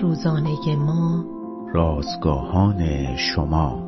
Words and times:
روزانه 0.00 0.76
ما. 0.76 1.24
رازگاهان 1.74 3.16
شما. 3.16 3.82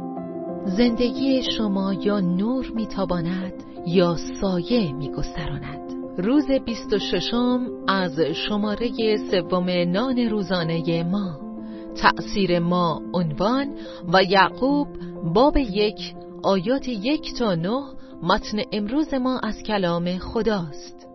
زندگی 0.67 1.43
شما 1.43 1.93
یا 1.93 2.21
نور 2.21 2.73
میتاباند 2.75 3.53
یا 3.87 4.17
سایه 4.41 4.93
میگستراند. 4.93 5.95
روز 6.19 6.45
26 6.67 7.35
از 7.89 8.21
شماره 8.21 9.17
سوم 9.31 9.71
نان 9.71 10.19
روزانه 10.19 11.03
ما. 11.03 11.41
تأثیر 11.97 12.59
ما 12.59 13.03
عنوان 13.15 13.75
و 14.13 14.23
یعقوب 14.23 14.89
باب 15.35 15.57
یک 15.57 16.15
آیات 16.43 16.89
یک 16.89 17.35
تا 17.39 17.55
نه 17.55 17.83
متن 18.23 18.59
امروز 18.73 19.15
ما 19.15 19.39
از 19.39 19.63
کلام 19.63 20.19
خداست. 20.19 21.14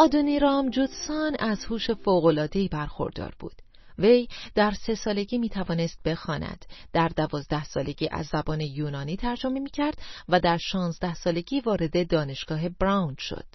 آدونیرام 0.00 0.70
جودسان 0.70 1.36
از 1.38 1.64
هوش 1.64 1.90
فوق‌العاده‌ای 1.90 2.68
برخوردار 2.68 3.34
بود 3.38 3.62
وی 3.98 4.28
در 4.54 4.70
سه 4.70 4.94
سالگی 4.94 5.38
می 5.38 5.48
توانست 5.48 6.02
بخواند، 6.04 6.64
در 6.92 7.08
دوازده 7.08 7.64
سالگی 7.64 8.08
از 8.12 8.26
زبان 8.26 8.60
یونانی 8.60 9.16
ترجمه 9.16 9.60
می 9.60 9.70
کرد 9.70 9.98
و 10.28 10.40
در 10.40 10.56
شانزده 10.56 11.14
سالگی 11.14 11.60
وارد 11.60 12.10
دانشگاه 12.10 12.68
براون 12.68 13.16
شد. 13.18 13.46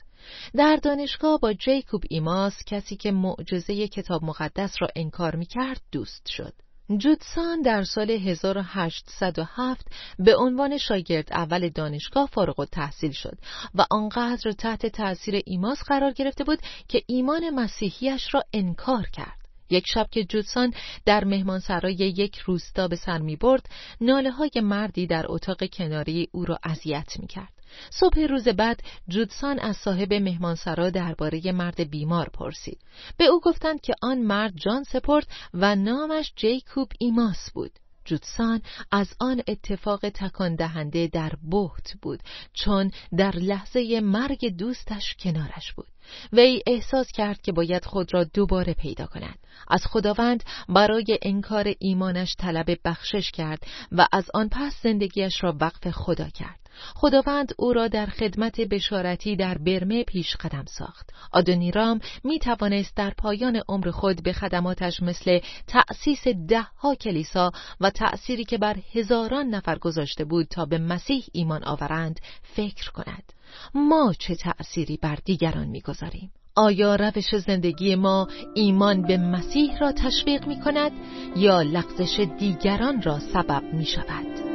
در 0.55 0.80
دانشگاه 0.84 1.39
با 1.39 1.53
جیکوب 1.53 2.03
ایماس 2.09 2.53
کسی 2.66 2.95
که 2.95 3.12
معجزه 3.12 3.88
کتاب 3.88 4.23
مقدس 4.23 4.75
را 4.80 4.88
انکار 4.95 5.36
می 5.36 5.45
کرد 5.45 5.81
دوست 5.91 6.27
شد. 6.27 6.53
جودسان 6.89 7.62
در 7.62 7.84
سال 7.84 8.12
1807 8.12 9.88
به 10.20 10.35
عنوان 10.38 10.77
شاگرد 10.77 11.34
اول 11.34 11.70
دانشگاه 11.70 12.30
فارغ 12.34 12.59
التحصیل 12.59 13.11
شد 13.11 13.38
و 13.75 13.85
آنقدر 13.91 14.52
تحت 14.52 14.85
تأثیر 14.85 15.41
ایماس 15.45 15.84
قرار 15.84 16.11
گرفته 16.11 16.44
بود 16.44 16.59
که 16.88 17.02
ایمان 17.08 17.49
مسیحیش 17.49 18.33
را 18.33 18.44
انکار 18.53 19.08
کرد. 19.14 19.38
یک 19.69 19.83
شب 19.88 20.08
که 20.11 20.23
جودسان 20.23 20.73
در 21.05 21.23
مهمانسرای 21.23 21.94
یک 21.94 22.38
روستا 22.38 22.88
به 22.88 22.95
سر 22.95 23.17
می 23.17 23.36
برد 23.36 23.70
ناله 24.02 24.31
های 24.31 24.52
مردی 24.55 25.08
در 25.08 25.25
اتاق 25.27 25.66
کناری 25.73 26.30
او 26.31 26.45
را 26.45 26.59
اذیت 26.64 27.20
می 27.20 27.27
کرد. 27.27 27.55
صبح 27.90 28.20
روز 28.20 28.48
بعد 28.48 28.84
جودسان 29.08 29.59
از 29.59 29.78
صاحب 29.78 30.14
مهمانسرا 30.14 30.90
درباره 30.90 31.52
مرد 31.52 31.90
بیمار 31.90 32.30
پرسید. 32.30 32.80
به 33.17 33.26
او 33.26 33.40
گفتند 33.40 33.82
که 33.82 33.95
آن 34.02 34.17
مرد 34.17 34.54
جان 34.56 34.84
سپرد 34.84 35.28
و 35.54 35.76
نامش 35.76 36.34
جیکوب 36.36 36.92
ایماس 37.00 37.52
بود. 37.54 37.72
جودسان 38.06 38.62
از 38.92 39.14
آن 39.20 39.42
اتفاق 39.48 40.09
تکان 40.09 40.56
دهنده 40.56 41.08
در 41.08 41.32
بحت 41.52 41.94
بود 42.02 42.20
چون 42.54 42.92
در 43.17 43.36
لحظه 43.36 44.00
مرگ 44.04 44.58
دوستش 44.58 45.16
کنارش 45.20 45.73
بود 45.73 45.88
وی 46.34 46.62
احساس 46.67 47.12
کرد 47.12 47.42
که 47.42 47.52
باید 47.52 47.86
خود 47.86 48.14
را 48.14 48.23
دوباره 48.23 48.73
پیدا 48.73 49.06
کند 49.06 49.39
از 49.67 49.86
خداوند 49.86 50.44
برای 50.70 51.20
انکار 51.22 51.73
ایمانش 51.80 52.36
طلب 52.39 52.78
بخشش 52.86 53.32
کرد 53.32 53.64
و 53.92 54.08
از 54.12 54.26
آن 54.34 54.50
پس 54.50 54.76
زندگیش 54.84 55.44
را 55.44 55.58
وقف 55.62 55.89
خدا 55.89 56.30
کرد 56.30 56.64
خداوند 56.95 57.54
او 57.58 57.73
را 57.73 57.88
در 57.88 58.06
خدمت 58.06 58.62
بشارتی 58.62 59.36
در 59.36 59.58
برمه 59.58 60.04
پیش 60.04 60.36
قدم 60.36 60.66
ساخت. 60.68 61.09
آدونیرام 61.32 62.00
می 62.23 62.40
توانست 62.40 62.95
در 62.95 63.14
پایان 63.17 63.62
عمر 63.67 63.92
خود 63.92 64.23
به 64.23 64.34
خدماتش 64.34 65.04
مثل 65.04 65.40
تأسیس 65.67 66.28
ده 66.28 66.67
ها 66.78 66.95
کلیسا 66.95 67.52
و 67.82 67.90
تأثیری 67.90 68.44
که 68.44 68.58
بر 68.58 68.76
هزاران 68.94 69.48
نفر 69.48 69.78
گذاشته 69.78 70.26
بود 70.26 70.48
تا 70.48 70.66
به 70.66 70.78
مسیح 70.78 71.26
ایمان 71.32 71.64
آورند 71.64 72.20
فکر 72.44 72.92
کند. 72.92 73.34
ما 73.73 74.14
چه 74.20 74.36
تأثیری 74.36 74.98
بر 74.98 75.17
دیگران 75.26 75.67
می‌گذاریم؟ 75.67 76.32
آیا 76.56 76.95
روش 76.95 77.36
زندگی 77.36 77.95
ما 77.95 78.28
ایمان 78.56 79.02
به 79.02 79.17
مسیح 79.17 79.78
را 79.78 79.92
تشویق 79.92 80.48
می 80.48 80.60
کند 80.62 80.92
یا 81.36 81.62
لغزش 81.62 82.28
دیگران 82.39 83.02
را 83.02 83.20
سبب 83.20 83.64
می 83.73 83.86
شود؟ 83.86 84.55